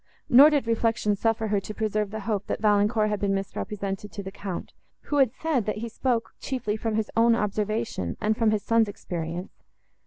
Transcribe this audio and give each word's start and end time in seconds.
Nor 0.29 0.49
did 0.49 0.65
reflection 0.65 1.15
suffer 1.15 1.49
her 1.49 1.59
to 1.59 1.75
preserve 1.75 2.09
the 2.09 2.21
hope, 2.21 2.47
that 2.47 2.59
Valancourt 2.59 3.09
had 3.09 3.19
been 3.19 3.35
mis 3.35 3.55
represented 3.55 4.11
to 4.13 4.23
the 4.23 4.31
Count, 4.31 4.73
who 5.01 5.17
had 5.17 5.31
said, 5.31 5.67
that 5.67 5.77
he 5.77 5.89
spoke 5.89 6.33
chiefly 6.39 6.75
from 6.75 6.95
his 6.95 7.11
own 7.15 7.35
observation, 7.35 8.17
and 8.19 8.35
from 8.35 8.49
his 8.49 8.63
son's 8.63 8.89
experience. 8.89 9.53